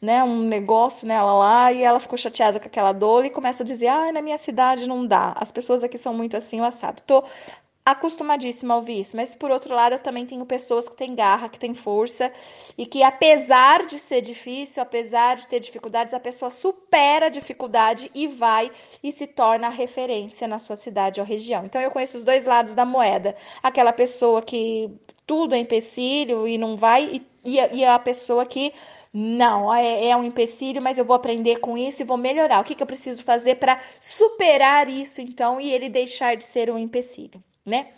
né, 0.00 0.24
um 0.24 0.40
negócio 0.40 1.06
nela 1.06 1.32
lá 1.34 1.72
e 1.72 1.82
ela 1.82 2.00
ficou 2.00 2.16
chateada 2.18 2.58
com 2.58 2.66
aquela 2.66 2.92
doula 2.92 3.26
e 3.26 3.30
começa 3.30 3.62
a 3.62 3.66
dizer: 3.66 3.88
"Ai, 3.88 4.12
na 4.12 4.22
minha 4.22 4.38
cidade 4.38 4.86
não 4.86 5.06
dá. 5.06 5.32
As 5.36 5.52
pessoas 5.52 5.84
aqui 5.84 5.98
são 5.98 6.14
muito 6.14 6.36
assim, 6.36 6.60
o 6.60 6.64
assado". 6.64 7.02
Tô 7.06 7.22
acostumadíssima 7.84 8.74
a 8.74 8.76
ouvir 8.76 9.00
isso, 9.00 9.16
mas 9.16 9.34
por 9.34 9.50
outro 9.50 9.74
lado, 9.74 9.94
eu 9.94 9.98
também 9.98 10.26
tenho 10.26 10.44
pessoas 10.46 10.88
que 10.88 10.96
têm 10.96 11.14
garra, 11.14 11.48
que 11.48 11.58
têm 11.58 11.74
força 11.74 12.32
e 12.78 12.86
que 12.86 13.02
apesar 13.02 13.86
de 13.86 13.98
ser 13.98 14.20
difícil, 14.20 14.82
apesar 14.82 15.36
de 15.36 15.48
ter 15.48 15.60
dificuldades, 15.60 16.14
a 16.14 16.20
pessoa 16.20 16.50
supera 16.50 17.26
a 17.26 17.30
dificuldade 17.30 18.10
e 18.14 18.28
vai 18.28 18.70
e 19.02 19.10
se 19.12 19.26
torna 19.26 19.68
referência 19.68 20.46
na 20.46 20.58
sua 20.58 20.76
cidade 20.76 21.20
ou 21.20 21.26
região. 21.26 21.64
Então 21.64 21.80
eu 21.80 21.90
conheço 21.90 22.18
os 22.18 22.24
dois 22.24 22.44
lados 22.44 22.74
da 22.74 22.84
moeda. 22.84 23.34
Aquela 23.62 23.92
pessoa 23.92 24.42
que 24.42 24.90
tudo 25.26 25.54
é 25.54 25.58
empecilho 25.58 26.46
e 26.46 26.58
não 26.58 26.76
vai 26.76 27.22
e, 27.44 27.56
e 27.72 27.84
a 27.84 27.98
pessoa 27.98 28.44
que 28.44 28.72
não, 29.12 29.72
é, 29.74 30.08
é, 30.08 30.16
um 30.16 30.24
empecilho, 30.24 30.80
mas 30.80 30.98
eu 30.98 31.04
vou 31.04 31.16
aprender 31.16 31.58
com 31.58 31.76
isso 31.76 32.02
e 32.02 32.04
vou 32.04 32.16
melhorar. 32.16 32.60
O 32.60 32.64
que, 32.64 32.74
que 32.74 32.82
eu 32.82 32.86
preciso 32.86 33.22
fazer 33.24 33.56
para 33.56 33.80
superar 34.00 34.88
isso, 34.88 35.20
então, 35.20 35.60
e 35.60 35.72
ele 35.72 35.88
deixar 35.88 36.36
de 36.36 36.44
ser 36.44 36.70
um 36.70 36.78
empecilho, 36.78 37.42
né? 37.66 37.88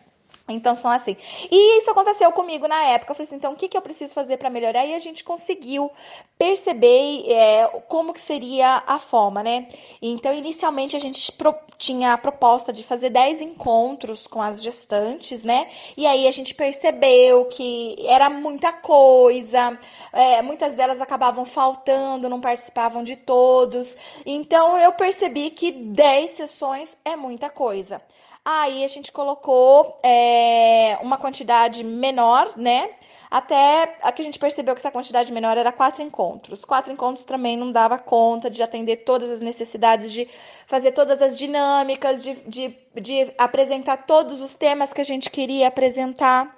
Então 0.52 0.74
são 0.74 0.90
assim. 0.90 1.16
E 1.50 1.78
isso 1.78 1.90
aconteceu 1.90 2.30
comigo 2.32 2.68
na 2.68 2.82
época. 2.84 3.12
Eu 3.12 3.16
falei 3.16 3.26
assim, 3.26 3.36
então 3.36 3.52
o 3.52 3.56
que, 3.56 3.68
que 3.68 3.76
eu 3.76 3.82
preciso 3.82 4.14
fazer 4.14 4.36
para 4.36 4.50
melhorar? 4.50 4.84
E 4.86 4.94
a 4.94 4.98
gente 4.98 5.24
conseguiu 5.24 5.90
perceber 6.38 7.24
é, 7.30 7.66
como 7.88 8.12
que 8.12 8.20
seria 8.20 8.82
a 8.86 8.98
forma, 8.98 9.42
né? 9.42 9.66
Então, 10.00 10.34
inicialmente 10.34 10.96
a 10.96 10.98
gente 10.98 11.30
pro, 11.32 11.54
tinha 11.78 12.12
a 12.12 12.18
proposta 12.18 12.72
de 12.72 12.82
fazer 12.82 13.10
10 13.10 13.40
encontros 13.42 14.26
com 14.26 14.42
as 14.42 14.62
gestantes, 14.62 15.44
né? 15.44 15.66
E 15.96 16.06
aí 16.06 16.26
a 16.26 16.30
gente 16.30 16.54
percebeu 16.54 17.44
que 17.46 17.96
era 18.06 18.28
muita 18.28 18.72
coisa, 18.72 19.78
é, 20.12 20.42
muitas 20.42 20.74
delas 20.74 21.00
acabavam 21.00 21.44
faltando, 21.44 22.28
não 22.28 22.40
participavam 22.40 23.02
de 23.02 23.16
todos. 23.16 23.96
Então 24.26 24.78
eu 24.78 24.92
percebi 24.92 25.50
que 25.50 25.72
10 25.72 26.30
sessões 26.30 26.96
é 27.04 27.16
muita 27.16 27.50
coisa. 27.50 28.02
Aí 28.44 28.84
a 28.84 28.88
gente 28.88 29.12
colocou 29.12 30.00
é, 30.02 30.98
uma 31.00 31.16
quantidade 31.16 31.84
menor, 31.84 32.52
né? 32.56 32.90
Até 33.30 33.96
a 34.02 34.10
que 34.10 34.20
a 34.20 34.24
gente 34.24 34.38
percebeu 34.38 34.74
que 34.74 34.80
essa 34.80 34.90
quantidade 34.90 35.32
menor 35.32 35.56
era 35.56 35.70
quatro 35.70 36.02
encontros. 36.02 36.64
Quatro 36.64 36.92
encontros 36.92 37.24
também 37.24 37.56
não 37.56 37.70
dava 37.70 37.98
conta 37.98 38.50
de 38.50 38.60
atender 38.60 39.04
todas 39.04 39.30
as 39.30 39.40
necessidades, 39.40 40.10
de 40.10 40.28
fazer 40.66 40.90
todas 40.90 41.22
as 41.22 41.38
dinâmicas, 41.38 42.22
de, 42.24 42.34
de, 42.48 42.76
de 43.00 43.32
apresentar 43.38 44.06
todos 44.06 44.40
os 44.40 44.56
temas 44.56 44.92
que 44.92 45.00
a 45.00 45.04
gente 45.04 45.30
queria 45.30 45.68
apresentar, 45.68 46.52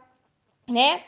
né? 0.66 1.02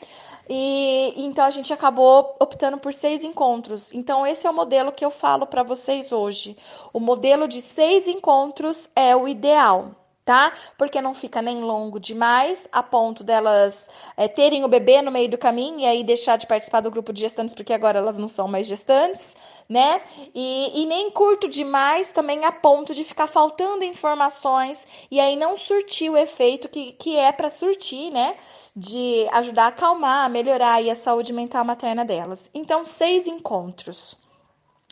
E 0.47 1.13
então 1.17 1.43
a 1.43 1.51
gente 1.51 1.73
acabou 1.73 2.35
optando 2.39 2.77
por 2.77 2.93
seis 2.93 3.23
encontros. 3.23 3.91
Então 3.93 4.27
esse 4.27 4.45
é 4.45 4.49
o 4.49 4.53
modelo 4.53 4.91
que 4.91 5.03
eu 5.03 5.11
falo 5.11 5.47
para 5.47 5.63
vocês 5.63 6.11
hoje. 6.11 6.55
O 6.93 6.99
modelo 6.99 7.47
de 7.47 7.61
seis 7.63 8.07
encontros 8.07 8.91
é 8.95 9.15
o 9.15 9.27
ideal 9.27 10.06
tá? 10.27 10.51
Porque 10.77 11.01
não 11.01 11.15
fica 11.15 11.41
nem 11.41 11.61
longo 11.61 12.01
demais, 12.01 12.67
a 12.69 12.83
ponto 12.83 13.23
delas 13.23 13.89
é, 14.17 14.27
terem 14.27 14.65
o 14.65 14.67
bebê 14.67 15.01
no 15.01 15.09
meio 15.09 15.29
do 15.29 15.37
caminho 15.37 15.79
e 15.79 15.85
aí 15.85 16.03
deixar 16.03 16.37
de 16.37 16.45
participar 16.45 16.81
do 16.81 16.91
grupo 16.91 17.13
de 17.13 17.21
gestantes, 17.21 17.55
porque 17.55 17.71
agora 17.71 17.99
elas 17.99 18.19
não 18.19 18.27
são 18.27 18.45
mais 18.45 18.67
gestantes, 18.67 19.37
né? 19.69 20.01
E, 20.35 20.83
e 20.83 20.85
nem 20.85 21.09
curto 21.11 21.47
demais 21.47 22.11
também 22.11 22.43
a 22.43 22.51
ponto 22.51 22.93
de 22.93 23.05
ficar 23.05 23.27
faltando 23.27 23.85
informações 23.85 24.85
e 25.09 25.17
aí 25.17 25.37
não 25.37 25.55
surtir 25.55 26.11
o 26.11 26.17
efeito 26.17 26.67
que, 26.67 26.91
que 26.91 27.15
é 27.15 27.31
para 27.31 27.49
surtir, 27.49 28.11
né? 28.11 28.35
De 28.75 29.25
ajudar 29.31 29.63
a 29.63 29.67
acalmar, 29.67 30.25
a 30.25 30.29
melhorar 30.29 30.81
a 30.81 30.95
saúde 30.95 31.31
mental 31.31 31.63
materna 31.63 32.03
delas. 32.03 32.49
Então, 32.53 32.83
seis 32.83 33.27
encontros 33.27 34.26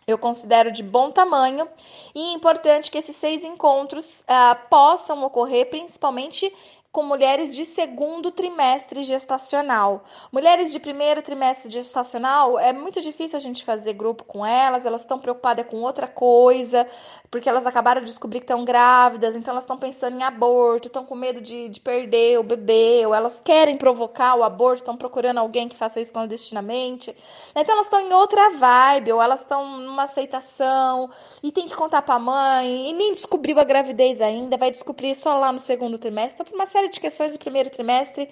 eu 0.08 0.18
considero 0.18 0.72
de 0.72 0.84
bom 0.84 1.10
tamanho 1.10 1.68
e 2.14 2.20
é 2.20 2.34
importante 2.34 2.92
que 2.92 2.98
esses 2.98 3.16
seis 3.16 3.44
encontros 3.44 4.22
uh, 4.22 4.70
possam 4.70 5.24
ocorrer 5.24 5.70
principalmente 5.70 6.52
com 6.96 7.04
mulheres 7.04 7.54
de 7.54 7.66
segundo 7.66 8.32
trimestre 8.32 9.04
gestacional. 9.04 10.06
Mulheres 10.32 10.72
de 10.72 10.80
primeiro 10.80 11.22
trimestre 11.22 11.70
gestacional, 11.70 12.58
é 12.58 12.72
muito 12.72 13.02
difícil 13.02 13.38
a 13.38 13.42
gente 13.42 13.66
fazer 13.66 13.92
grupo 13.92 14.24
com 14.24 14.46
elas, 14.46 14.86
elas 14.86 15.02
estão 15.02 15.20
preocupadas 15.20 15.66
com 15.68 15.82
outra 15.82 16.08
coisa, 16.08 16.88
porque 17.30 17.50
elas 17.50 17.68
acabaram 17.68 18.00
de 18.00 18.08
descobrir 18.08 18.40
que 18.40 18.46
estão 18.46 18.64
grávidas, 18.64 19.36
então 19.36 19.52
elas 19.52 19.66
estão 19.66 19.78
pensando 19.78 20.18
em 20.18 20.24
aborto, 20.24 20.88
estão 20.88 21.04
com 21.04 21.16
medo 21.16 21.42
de, 21.42 21.68
de 21.68 21.82
perder 21.82 22.40
o 22.40 22.44
bebê, 22.44 23.06
ou 23.06 23.14
elas 23.14 23.42
querem 23.42 23.76
provocar 23.76 24.36
o 24.36 24.44
aborto, 24.46 24.84
estão 24.84 24.96
procurando 24.96 25.40
alguém 25.40 25.68
que 25.68 25.76
faça 25.76 26.00
isso 26.00 26.14
clandestinamente. 26.14 27.14
Então 27.54 27.76
elas 27.76 27.88
estão 27.88 28.00
em 28.00 28.14
outra 28.14 28.52
vibe, 28.52 29.12
ou 29.12 29.22
elas 29.22 29.42
estão 29.42 29.80
numa 29.80 30.04
aceitação, 30.04 31.10
e 31.44 31.52
tem 31.52 31.68
que 31.68 31.76
contar 31.76 32.04
para 32.04 32.16
a 32.16 32.20
mãe, 32.20 32.90
e 32.90 32.94
nem 32.94 33.14
descobriu 33.14 33.60
a 33.60 33.66
gravidez 33.66 34.22
ainda, 34.22 34.56
vai 34.56 34.72
descobrir 34.72 35.14
só 35.14 35.38
lá 35.38 35.52
no 35.52 35.60
segundo 35.60 35.98
trimestre. 35.98 36.42
Então, 36.42 36.56
uma 36.56 36.66
série 36.66 36.85
de 36.90 37.00
questões 37.00 37.34
do 37.34 37.40
primeiro 37.40 37.70
trimestre. 37.70 38.30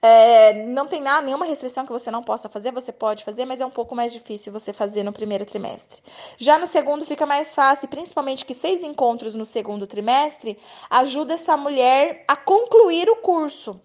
É, 0.00 0.52
não 0.66 0.86
tem 0.86 1.02
nada, 1.02 1.22
nenhuma 1.22 1.44
restrição 1.44 1.84
que 1.84 1.90
você 1.90 2.08
não 2.08 2.22
possa 2.22 2.48
fazer, 2.48 2.70
você 2.70 2.92
pode 2.92 3.24
fazer, 3.24 3.44
mas 3.44 3.60
é 3.60 3.66
um 3.66 3.70
pouco 3.70 3.96
mais 3.96 4.12
difícil 4.12 4.52
você 4.52 4.72
fazer 4.72 5.02
no 5.02 5.12
primeiro 5.12 5.44
trimestre. 5.44 6.00
Já 6.38 6.56
no 6.56 6.68
segundo 6.68 7.04
fica 7.04 7.26
mais 7.26 7.52
fácil, 7.52 7.88
principalmente 7.88 8.44
que 8.44 8.54
seis 8.54 8.82
encontros 8.84 9.34
no 9.34 9.44
segundo 9.44 9.88
trimestre 9.88 10.56
ajuda 10.88 11.34
essa 11.34 11.56
mulher 11.56 12.24
a 12.28 12.36
concluir 12.36 13.10
o 13.10 13.16
curso. 13.16 13.80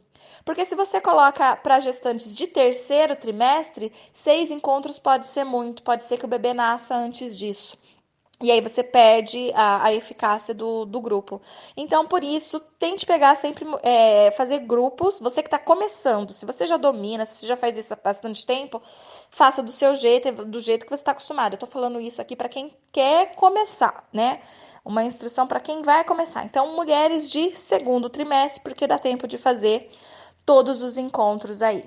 Porque 0.46 0.65
se 0.65 0.75
você 0.75 1.01
coloca 1.01 1.55
para 1.55 1.79
gestantes 1.79 2.36
de 2.36 2.48
terceiro 2.48 3.15
trimestre, 3.15 3.91
seis 4.12 4.51
encontros 4.51 5.00
pode 5.00 5.25
ser 5.25 5.46
muito, 5.46 5.82
pode 5.82 6.03
ser 6.03 6.17
que 6.17 6.25
o 6.25 6.27
bebê 6.27 6.53
nasça 6.53 6.96
antes 6.96 7.38
disso. 7.38 7.77
E 8.43 8.51
aí 8.51 8.59
você 8.59 8.83
perde 8.83 9.53
a, 9.55 9.85
a 9.85 9.93
eficácia 9.93 10.53
do, 10.53 10.83
do 10.83 11.00
grupo. 11.00 11.41
Então, 11.77 12.05
por 12.05 12.25
isso, 12.25 12.59
tente 12.77 13.05
pegar 13.05 13.35
sempre, 13.35 13.65
é, 13.81 14.31
fazer 14.31 14.59
grupos. 14.59 15.17
Você 15.21 15.41
que 15.41 15.47
está 15.47 15.57
começando, 15.57 16.33
se 16.33 16.45
você 16.45 16.67
já 16.67 16.75
domina, 16.75 17.25
se 17.25 17.39
você 17.39 17.47
já 17.47 17.55
faz 17.55 17.77
isso 17.77 17.93
há 17.93 17.95
bastante 17.95 18.45
tempo, 18.45 18.81
faça 19.29 19.63
do 19.63 19.71
seu 19.71 19.95
jeito, 19.95 20.43
do 20.43 20.59
jeito 20.59 20.83
que 20.85 20.89
você 20.89 21.01
está 21.01 21.13
acostumado. 21.13 21.53
Eu 21.53 21.55
estou 21.55 21.69
falando 21.69 22.01
isso 22.01 22.21
aqui 22.21 22.35
para 22.35 22.50
quem 22.50 22.75
quer 22.91 23.33
começar, 23.35 24.09
né? 24.12 24.41
Uma 24.83 25.05
instrução 25.05 25.47
para 25.47 25.62
quem 25.62 25.81
vai 25.81 26.03
começar. 26.03 26.43
Então, 26.43 26.75
mulheres 26.75 27.31
de 27.31 27.55
segundo 27.55 28.09
trimestre, 28.09 28.62
porque 28.62 28.85
dá 28.85 29.00
tempo 29.00 29.25
de 29.25 29.38
fazer 29.38 29.89
todos 30.45 30.83
os 30.83 30.97
encontros 30.97 31.62
aí. 31.62 31.85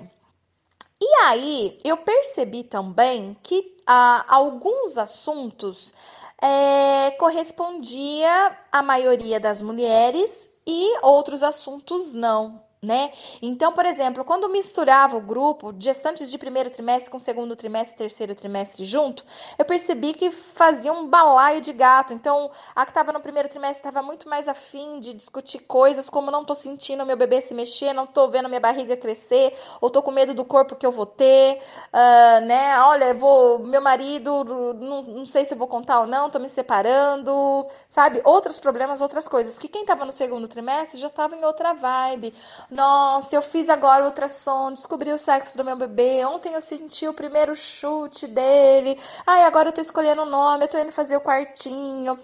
E 0.99 1.13
aí, 1.25 1.79
eu 1.83 1.97
percebi 1.97 2.63
também 2.63 3.37
que 3.43 3.77
ah, 3.85 4.25
alguns 4.27 4.97
assuntos 4.97 5.93
é, 6.41 7.11
correspondia 7.11 8.57
à 8.71 8.83
maioria 8.83 9.39
das 9.39 9.61
mulheres 9.61 10.49
e 10.65 10.99
outros 11.01 11.43
assuntos 11.43 12.13
não 12.13 12.66
né? 12.81 13.11
Então, 13.41 13.73
por 13.73 13.85
exemplo, 13.85 14.23
quando 14.23 14.47
misturava 14.49 15.17
o 15.17 15.21
grupo 15.21 15.73
gestantes 15.79 16.29
de 16.29 16.37
primeiro 16.37 16.69
trimestre 16.69 17.09
com 17.09 17.19
segundo 17.19 17.55
trimestre, 17.55 17.97
terceiro 17.97 18.35
trimestre 18.35 18.85
junto, 18.85 19.23
eu 19.57 19.65
percebi 19.65 20.13
que 20.13 20.29
fazia 20.29 20.93
um 20.93 21.07
balaio 21.07 21.59
de 21.59 21.73
gato. 21.73 22.13
Então, 22.13 22.51
a 22.75 22.85
que 22.85 22.91
estava 22.91 23.11
no 23.11 23.19
primeiro 23.19 23.49
trimestre 23.49 23.79
estava 23.79 24.03
muito 24.03 24.29
mais 24.29 24.47
afim 24.47 24.99
de 24.99 25.13
discutir 25.13 25.59
coisas 25.59 26.09
como 26.09 26.29
não 26.29 26.45
tô 26.45 26.53
sentindo 26.53 27.05
meu 27.05 27.17
bebê 27.17 27.41
se 27.41 27.53
mexer, 27.53 27.93
não 27.93 28.05
tô 28.05 28.27
vendo 28.27 28.47
minha 28.47 28.61
barriga 28.61 28.95
crescer, 28.95 29.53
ou 29.81 29.89
tô 29.89 30.01
com 30.03 30.11
medo 30.11 30.33
do 30.33 30.45
corpo 30.45 30.75
que 30.75 30.85
eu 30.85 30.91
vou 30.91 31.05
ter, 31.05 31.59
uh, 31.93 32.45
né? 32.45 32.79
Olha, 32.81 33.13
vou, 33.13 33.59
meu 33.59 33.81
marido, 33.81 34.43
não, 34.75 35.01
não 35.01 35.25
sei 35.25 35.45
se 35.45 35.55
vou 35.55 35.67
contar 35.67 36.01
ou 36.01 36.07
não, 36.07 36.29
tô 36.29 36.37
me 36.37 36.49
separando, 36.49 37.65
sabe? 37.89 38.21
Outros 38.23 38.59
problemas, 38.59 39.01
outras 39.01 39.27
coisas. 39.27 39.57
Que 39.57 39.67
quem 39.67 39.81
estava 39.81 40.05
no 40.05 40.11
segundo 40.11 40.47
trimestre 40.47 40.99
já 40.99 41.07
estava 41.07 41.35
em 41.35 41.43
outra 41.43 41.73
vibe 41.73 42.33
nossa, 42.69 43.35
eu 43.35 43.41
fiz 43.41 43.69
agora 43.69 44.03
o 44.03 44.07
ultrassom, 44.07 44.73
descobri 44.73 45.11
o 45.11 45.17
sexo 45.17 45.57
do 45.57 45.63
meu 45.63 45.75
bebê. 45.75 46.25
Ontem 46.25 46.53
eu 46.53 46.61
senti 46.61 47.07
o 47.07 47.13
primeiro 47.13 47.55
chute 47.55 48.27
dele. 48.27 48.99
Ai, 49.25 49.43
agora 49.43 49.69
eu 49.69 49.73
tô 49.73 49.81
escolhendo 49.81 50.23
o 50.23 50.25
nome, 50.25 50.65
eu 50.65 50.67
tô 50.67 50.77
indo 50.77 50.91
fazer 50.91 51.15
o 51.15 51.21
quartinho. 51.21 52.19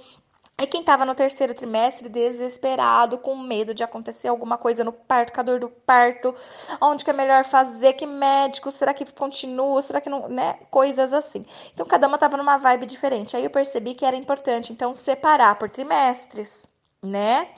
E 0.61 0.67
quem 0.67 0.81
estava 0.81 1.03
no 1.03 1.15
terceiro 1.15 1.53
trimestre, 1.53 2.07
desesperado, 2.07 3.17
com 3.17 3.35
medo 3.35 3.73
de 3.73 3.83
acontecer 3.83 4.27
alguma 4.27 4.57
coisa 4.57 4.83
no 4.83 4.93
parto, 4.93 5.33
com 5.33 5.39
a 5.41 5.43
dor 5.43 5.59
do 5.59 5.69
parto, 5.69 6.35
onde 6.79 7.03
que 7.03 7.09
é 7.09 7.13
melhor 7.13 7.43
fazer, 7.43 7.93
que 7.93 8.05
médico, 8.05 8.71
será 8.71 8.93
que 8.93 9.03
continua, 9.13 9.81
será 9.81 9.99
que 9.99 10.09
não, 10.09 10.27
né? 10.29 10.59
Coisas 10.69 11.11
assim. 11.11 11.45
Então, 11.73 11.85
cada 11.87 12.07
uma 12.07 12.15
estava 12.15 12.37
numa 12.37 12.57
vibe 12.57 12.85
diferente. 12.85 13.35
Aí 13.35 13.43
eu 13.43 13.49
percebi 13.49 13.95
que 13.95 14.05
era 14.05 14.15
importante, 14.15 14.71
então, 14.71 14.93
separar 14.93 15.55
por 15.55 15.69
trimestres, 15.69 16.69
né? 17.01 17.49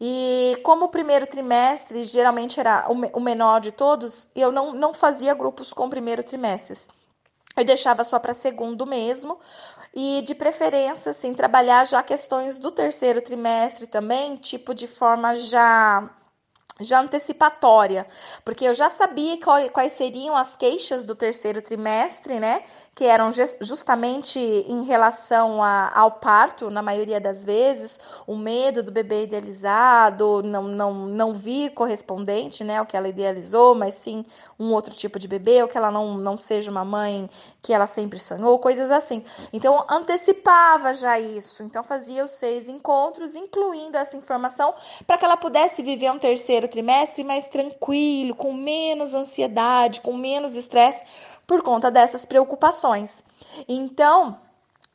E 0.00 0.56
como 0.62 0.86
o 0.86 0.88
primeiro 0.88 1.26
trimestre 1.26 2.04
geralmente 2.04 2.60
era 2.60 2.86
o 2.88 3.20
menor 3.20 3.60
de 3.60 3.72
todos, 3.72 4.28
eu 4.34 4.52
não, 4.52 4.72
não 4.72 4.94
fazia 4.94 5.34
grupos 5.34 5.72
com 5.72 5.90
primeiro 5.90 6.22
trimestre. 6.22 6.78
Eu 7.56 7.64
deixava 7.64 8.04
só 8.04 8.18
para 8.18 8.34
segundo 8.34 8.86
mesmo. 8.86 9.40
e 9.94 10.22
de 10.22 10.34
preferência, 10.34 11.10
assim, 11.10 11.34
trabalhar 11.34 11.86
já 11.86 12.02
questões 12.02 12.58
do 12.58 12.70
terceiro 12.70 13.22
trimestre 13.22 13.86
também, 13.86 14.36
tipo 14.36 14.74
de 14.74 14.86
forma 14.86 15.34
já 15.36 16.08
já 16.80 17.00
antecipatória, 17.00 18.06
porque 18.44 18.64
eu 18.64 18.74
já 18.74 18.88
sabia 18.88 19.38
quais 19.72 19.92
seriam 19.92 20.36
as 20.36 20.56
queixas 20.56 21.04
do 21.04 21.14
terceiro 21.14 21.60
trimestre, 21.60 22.38
né? 22.38 22.62
Que 22.94 23.04
eram 23.04 23.30
justamente 23.60 24.38
em 24.38 24.84
relação 24.84 25.62
a, 25.62 25.92
ao 25.96 26.12
parto, 26.12 26.70
na 26.70 26.82
maioria 26.82 27.20
das 27.20 27.44
vezes, 27.44 28.00
o 28.26 28.36
medo 28.36 28.82
do 28.82 28.90
bebê 28.90 29.22
idealizado, 29.22 30.42
não, 30.42 30.64
não, 30.64 30.94
não 31.06 31.34
vir 31.34 31.72
correspondente, 31.74 32.64
né? 32.64 32.80
O 32.80 32.86
que 32.86 32.96
ela 32.96 33.08
idealizou, 33.08 33.74
mas 33.74 33.94
sim 33.94 34.24
um 34.58 34.72
outro 34.72 34.94
tipo 34.94 35.18
de 35.18 35.28
bebê, 35.28 35.62
ou 35.62 35.68
que 35.68 35.78
ela 35.78 35.90
não, 35.90 36.16
não 36.16 36.36
seja 36.36 36.70
uma 36.70 36.84
mãe 36.84 37.30
que 37.62 37.72
ela 37.72 37.86
sempre 37.86 38.18
sonhou, 38.18 38.58
coisas 38.58 38.90
assim. 38.90 39.24
Então, 39.52 39.84
antecipava 39.88 40.94
já 40.94 41.18
isso. 41.18 41.62
Então, 41.62 41.82
fazia 41.84 42.24
os 42.24 42.32
seis 42.32 42.68
encontros, 42.68 43.34
incluindo 43.34 43.96
essa 43.96 44.16
informação, 44.16 44.74
para 45.06 45.18
que 45.18 45.24
ela 45.24 45.36
pudesse 45.36 45.82
viver 45.82 46.10
um 46.10 46.18
terceiro 46.18 46.67
trimestre 46.68 47.24
mais 47.24 47.48
tranquilo, 47.48 48.34
com 48.34 48.52
menos 48.52 49.14
ansiedade, 49.14 50.00
com 50.00 50.16
menos 50.16 50.56
estresse 50.56 51.02
por 51.46 51.62
conta 51.62 51.90
dessas 51.90 52.24
preocupações. 52.24 53.24
Então, 53.68 54.38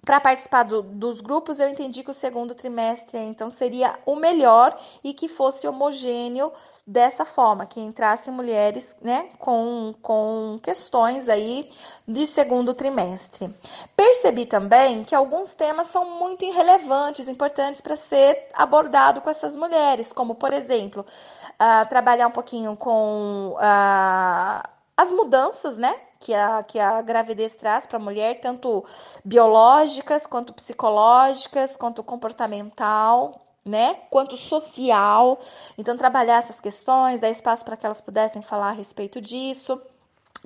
para 0.05 0.19
participar 0.19 0.63
do, 0.63 0.81
dos 0.81 1.21
grupos, 1.21 1.59
eu 1.59 1.69
entendi 1.69 2.03
que 2.03 2.11
o 2.11 2.13
segundo 2.13 2.53
trimestre 2.53 3.17
então 3.17 3.49
seria 3.49 3.97
o 4.05 4.15
melhor 4.15 4.77
e 5.01 5.13
que 5.13 5.29
fosse 5.29 5.65
homogêneo 5.65 6.51
dessa 6.85 7.23
forma, 7.23 7.65
que 7.65 7.79
entrassem 7.79 8.33
mulheres 8.33 8.97
né, 9.01 9.29
com, 9.39 9.95
com 10.01 10.59
questões 10.61 11.29
aí 11.29 11.69
de 12.05 12.27
segundo 12.27 12.73
trimestre. 12.73 13.49
Percebi 13.95 14.45
também 14.45 15.05
que 15.05 15.15
alguns 15.15 15.53
temas 15.53 15.87
são 15.87 16.19
muito 16.19 16.43
irrelevantes, 16.43 17.29
importantes 17.29 17.79
para 17.79 17.95
ser 17.95 18.49
abordado 18.53 19.21
com 19.21 19.29
essas 19.29 19.55
mulheres, 19.55 20.11
como 20.11 20.35
por 20.35 20.51
exemplo, 20.51 21.05
uh, 21.53 21.87
trabalhar 21.87 22.27
um 22.27 22.31
pouquinho 22.31 22.75
com 22.75 23.55
uh, 23.55 24.69
as 24.97 25.11
mudanças, 25.13 25.77
né? 25.77 25.95
Que 26.23 26.33
a, 26.33 26.63
que 26.63 26.79
a 26.79 27.01
gravidez 27.01 27.53
traz 27.53 27.85
para 27.85 27.97
a 27.97 28.01
mulher, 28.01 28.39
tanto 28.39 28.85
biológicas, 29.25 30.25
quanto 30.25 30.53
psicológicas, 30.53 31.75
quanto 31.75 32.01
comportamental, 32.01 33.45
né? 33.65 33.95
Quanto 34.09 34.37
social. 34.37 35.37
Então, 35.77 35.97
trabalhar 35.97 36.37
essas 36.37 36.61
questões, 36.61 37.19
dar 37.19 37.29
espaço 37.29 37.65
para 37.65 37.75
que 37.75 37.85
elas 37.85 37.99
pudessem 37.99 38.41
falar 38.41 38.69
a 38.69 38.71
respeito 38.71 39.19
disso. 39.19 39.81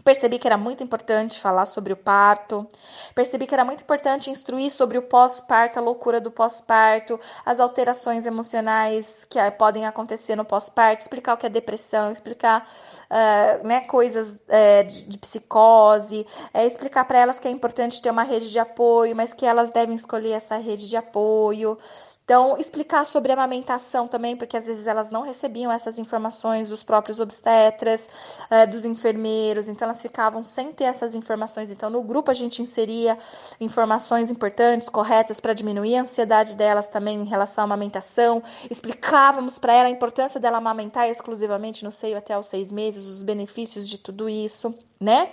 Percebi 0.04 0.38
que 0.38 0.48
era 0.48 0.58
muito 0.58 0.84
importante 0.84 1.40
falar 1.40 1.66
sobre 1.66 1.92
o 1.92 1.98
parto. 1.98 2.68
Percebi 3.16 3.48
que 3.48 3.54
era 3.54 3.66
muito 3.66 3.82
importante 3.82 4.30
instruir 4.30 4.72
sobre 4.72 4.98
o 4.98 5.02
pós-parto, 5.02 5.80
a 5.80 5.82
loucura 5.82 6.22
do 6.22 6.30
pós-parto, 6.30 7.20
as 7.46 7.60
alterações 7.60 8.26
emocionais 8.26 9.26
que 9.26 9.40
podem 9.52 9.86
acontecer 9.86 10.36
no 10.36 10.46
pós-parto, 10.46 11.02
explicar 11.02 11.34
o 11.34 11.38
que 11.38 11.48
é 11.48 11.50
depressão, 11.50 12.12
explicar 12.12 12.70
uh, 13.10 13.68
né, 13.68 13.82
coisas 13.82 14.36
uh, 14.36 14.88
de, 14.88 15.04
de, 15.04 15.18
psicose, 15.18 16.26
uh, 16.54 16.60
explicar 16.60 17.06
para 17.06 17.20
elas 17.20 17.40
que 17.40 17.48
é 17.48 17.52
importante 17.52 18.02
ter 18.02 18.12
uma 18.12 18.24
rede 18.24 18.52
de 18.52 18.60
apoio, 18.60 19.16
mas 19.16 19.34
que 19.34 19.46
elas 19.46 19.72
devem 19.72 19.96
escolher 19.96 20.34
essa 20.34 20.58
rede 20.58 20.88
de 20.88 20.96
apoio. 20.96 21.78
Então, 22.28 22.58
explicar 22.58 23.06
sobre 23.06 23.32
amamentação 23.32 24.06
também, 24.06 24.36
porque 24.36 24.58
às 24.58 24.66
vezes 24.66 24.86
elas 24.86 25.10
não 25.10 25.22
recebiam 25.22 25.72
essas 25.72 25.98
informações 25.98 26.68
dos 26.68 26.84
próprios 26.84 27.22
obstetras, 27.22 28.10
uh, 28.52 28.70
dos 28.70 28.84
enfermeiros, 28.84 29.70
então 29.70 29.86
elas 29.86 30.02
ficavam 30.02 30.44
sem 30.44 30.74
ter 30.74 30.84
essas 30.84 31.16
informações. 31.16 31.72
Então, 31.72 31.90
no 31.90 32.04
grupo 32.04 32.30
a 32.30 32.34
gente 32.34 32.62
inseria 32.62 33.18
informações 33.62 34.30
importantes, 34.30 34.90
corretas, 34.90 35.40
para 35.40 35.54
diminuir 35.54 35.96
a 35.96 36.02
ansiedade 36.02 36.58
delas 36.58 36.90
também 36.90 37.18
em 37.18 37.26
relação 37.26 37.62
à 37.62 37.64
amamentação. 37.64 38.44
Explicávamos 38.70 39.58
para 39.58 39.72
ela 39.72 39.88
a 39.88 39.92
importância 39.92 40.38
dela 40.38 40.58
amamentar 40.58 41.08
exclusivamente 41.08 41.86
no 41.86 41.94
seio 41.94 42.18
até 42.18 42.38
os 42.38 42.48
seis 42.48 42.70
meses, 42.70 43.06
os 43.06 43.24
benefícios 43.24 43.88
de 43.88 43.98
tudo 43.98 44.28
isso 44.28 44.78
né? 45.00 45.32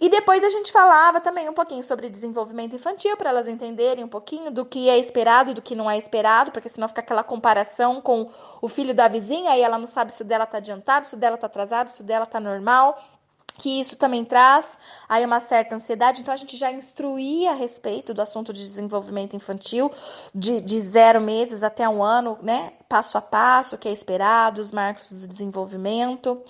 E 0.00 0.08
depois 0.08 0.42
a 0.42 0.50
gente 0.50 0.72
falava 0.72 1.20
também 1.20 1.48
um 1.48 1.52
pouquinho 1.52 1.82
sobre 1.82 2.08
desenvolvimento 2.08 2.74
infantil, 2.74 3.16
para 3.16 3.30
elas 3.30 3.48
entenderem 3.48 4.04
um 4.04 4.08
pouquinho 4.08 4.50
do 4.50 4.64
que 4.64 4.88
é 4.88 4.98
esperado 4.98 5.50
e 5.50 5.54
do 5.54 5.62
que 5.62 5.74
não 5.74 5.90
é 5.90 5.98
esperado, 5.98 6.50
porque 6.52 6.68
senão 6.68 6.88
fica 6.88 7.00
aquela 7.00 7.22
comparação 7.22 8.00
com 8.00 8.28
o 8.62 8.68
filho 8.68 8.94
da 8.94 9.08
vizinha, 9.08 9.50
aí 9.50 9.60
ela 9.60 9.78
não 9.78 9.86
sabe 9.86 10.12
se 10.12 10.22
o 10.22 10.24
dela 10.24 10.46
tá 10.46 10.58
adiantado, 10.58 11.06
se 11.06 11.14
o 11.14 11.18
dela 11.18 11.36
tá 11.36 11.46
atrasado, 11.46 11.90
se 11.90 12.00
o 12.00 12.04
dela 12.04 12.26
tá 12.26 12.40
normal 12.40 12.98
que 13.60 13.78
isso 13.78 13.96
também 13.96 14.24
traz 14.24 14.78
aí 15.06 15.22
uma 15.22 15.38
certa 15.38 15.74
ansiedade. 15.76 16.22
Então, 16.22 16.32
a 16.32 16.36
gente 16.36 16.56
já 16.56 16.72
instruía 16.72 17.50
a 17.50 17.54
respeito 17.54 18.14
do 18.14 18.22
assunto 18.22 18.54
de 18.54 18.62
desenvolvimento 18.62 19.36
infantil, 19.36 19.92
de, 20.34 20.62
de 20.62 20.80
zero 20.80 21.20
meses 21.20 21.62
até 21.62 21.86
um 21.86 22.02
ano, 22.02 22.38
né? 22.40 22.72
Passo 22.88 23.18
a 23.18 23.20
passo, 23.20 23.76
o 23.76 23.78
que 23.78 23.86
é 23.86 23.92
esperado, 23.92 24.62
os 24.62 24.72
marcos 24.72 25.12
do 25.12 25.28
desenvolvimento 25.28 26.42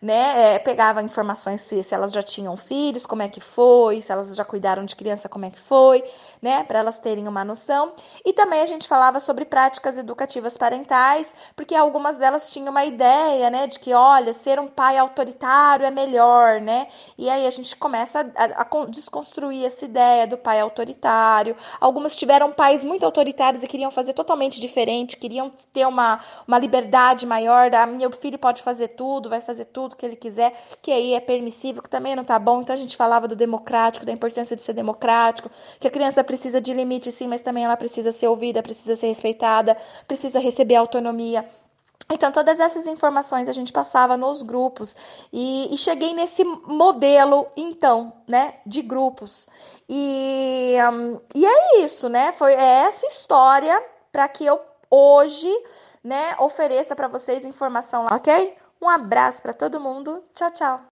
né? 0.00 0.54
É, 0.54 0.58
pegava 0.58 1.02
informações 1.02 1.60
se, 1.62 1.82
se 1.82 1.94
elas 1.94 2.12
já 2.12 2.22
tinham 2.22 2.56
filhos, 2.56 3.06
como 3.06 3.22
é 3.22 3.28
que 3.28 3.40
foi, 3.40 4.00
se 4.00 4.12
elas 4.12 4.34
já 4.34 4.44
cuidaram 4.44 4.84
de 4.84 4.94
criança, 4.94 5.28
como 5.28 5.44
é 5.44 5.50
que 5.50 5.58
foi, 5.58 6.04
né? 6.40 6.64
Para 6.64 6.80
elas 6.80 6.98
terem 6.98 7.26
uma 7.26 7.44
noção. 7.44 7.92
E 8.24 8.32
também 8.32 8.60
a 8.60 8.66
gente 8.66 8.88
falava 8.88 9.20
sobre 9.20 9.44
práticas 9.44 9.96
educativas 9.98 10.56
parentais, 10.56 11.34
porque 11.54 11.74
algumas 11.74 12.18
delas 12.18 12.50
tinham 12.50 12.70
uma 12.70 12.84
ideia, 12.84 13.50
né? 13.50 13.66
De 13.66 13.78
que, 13.78 13.92
olha, 13.94 14.32
ser 14.32 14.60
um 14.60 14.68
pai 14.68 14.98
autoritário 14.98 15.86
é 15.86 15.90
melhor, 15.90 16.55
né? 16.60 16.88
E 17.16 17.28
aí 17.30 17.46
a 17.46 17.50
gente 17.50 17.74
começa 17.76 18.20
a, 18.36 18.62
a, 18.62 18.86
desconstruir 18.86 19.64
essa 19.64 19.84
ideia 19.84 20.26
do 20.26 20.36
pai 20.36 20.60
autoritário. 20.60 21.56
Algumas 21.80 22.16
tiveram 22.16 22.52
pais 22.52 22.84
muito 22.84 23.04
autoritários 23.04 23.62
e 23.62 23.68
queriam 23.68 23.90
fazer 23.90 24.12
totalmente 24.12 24.60
diferente, 24.60 25.16
queriam 25.16 25.50
ter 25.72 25.86
uma, 25.86 26.20
uma 26.46 26.58
liberdade 26.58 27.26
maior. 27.26 27.70
Da, 27.70 27.86
meu 27.86 28.10
filho 28.10 28.38
pode 28.38 28.62
fazer 28.62 28.88
tudo, 28.88 29.28
vai 29.28 29.40
fazer 29.40 29.66
tudo 29.66 29.96
que 29.96 30.04
ele 30.04 30.16
quiser, 30.16 30.52
que 30.82 30.90
aí 30.90 31.14
é 31.14 31.20
permissível, 31.20 31.82
que 31.82 31.90
também 31.90 32.16
não 32.16 32.24
tá 32.24 32.38
bom. 32.38 32.62
Então 32.62 32.74
a 32.74 32.78
gente 32.78 32.96
falava 32.96 33.28
do 33.28 33.36
democrático, 33.36 34.06
da 34.06 34.12
importância 34.12 34.56
de 34.56 34.62
ser 34.62 34.72
democrático, 34.72 35.50
que 35.80 35.88
a 35.88 35.90
criança 35.90 36.22
precisa 36.24 36.60
de 36.60 36.72
limite 36.72 37.10
sim, 37.12 37.26
mas 37.28 37.42
também 37.42 37.64
ela 37.64 37.76
precisa 37.76 38.12
ser 38.12 38.28
ouvida, 38.28 38.62
precisa 38.62 38.96
ser 38.96 39.08
respeitada, 39.08 39.76
precisa 40.06 40.38
receber 40.38 40.76
autonomia. 40.76 41.48
Então, 42.08 42.30
todas 42.30 42.60
essas 42.60 42.86
informações 42.86 43.48
a 43.48 43.52
gente 43.52 43.72
passava 43.72 44.16
nos 44.16 44.42
grupos 44.42 44.94
e, 45.32 45.74
e, 45.74 45.78
cheguei 45.78 46.14
nesse 46.14 46.44
modelo, 46.44 47.48
então, 47.56 48.12
né, 48.28 48.54
de 48.64 48.80
grupos. 48.80 49.48
E, 49.88 50.76
um, 50.92 51.20
e 51.34 51.44
é 51.44 51.80
isso, 51.80 52.08
né? 52.08 52.32
Foi 52.32 52.52
é 52.54 52.86
essa 52.86 53.06
história 53.06 53.84
para 54.12 54.28
que 54.28 54.44
eu 54.44 54.60
hoje, 54.88 55.52
né, 56.02 56.36
ofereça 56.38 56.94
para 56.94 57.08
vocês 57.08 57.44
informação 57.44 58.04
lá, 58.04 58.14
ok? 58.14 58.56
Um 58.80 58.88
abraço 58.88 59.42
para 59.42 59.52
todo 59.52 59.80
mundo. 59.80 60.22
Tchau, 60.32 60.50
tchau. 60.52 60.80